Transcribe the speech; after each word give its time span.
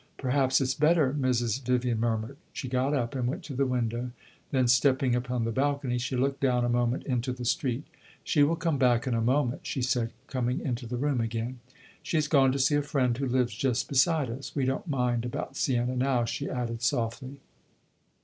"Perhaps 0.17 0.59
it 0.59 0.65
's 0.65 0.73
better," 0.73 1.13
Mrs. 1.13 1.61
Vivian 1.63 1.99
murmured. 1.99 2.37
She 2.53 2.67
got 2.67 2.95
up 2.95 3.13
and 3.13 3.27
went 3.27 3.43
to 3.43 3.53
the 3.53 3.67
window; 3.67 4.09
then 4.49 4.67
stepping 4.67 5.13
upon 5.13 5.43
the 5.45 5.51
balcony, 5.51 5.99
she 5.99 6.15
looked 6.15 6.39
down 6.39 6.65
a 6.65 6.69
moment 6.69 7.03
into 7.05 7.31
the 7.31 7.45
street. 7.45 7.83
"She 8.23 8.41
will 8.41 8.55
come 8.55 8.79
back 8.79 9.05
in 9.05 9.13
a 9.13 9.21
moment," 9.21 9.61
she 9.67 9.83
said, 9.83 10.11
coming 10.25 10.59
into 10.59 10.87
the 10.87 10.97
room 10.97 11.21
again. 11.21 11.59
"She 12.01 12.17
has 12.17 12.27
gone 12.27 12.51
to 12.51 12.57
see 12.57 12.73
a 12.73 12.81
friend 12.81 13.15
who 13.15 13.27
lives 13.27 13.53
just 13.53 13.87
beside 13.87 14.31
us. 14.31 14.55
We 14.55 14.65
don't 14.65 14.87
mind 14.87 15.23
about 15.23 15.55
Siena 15.55 15.95
now," 15.95 16.25
she 16.25 16.49
added, 16.49 16.81
softly. 16.81 17.37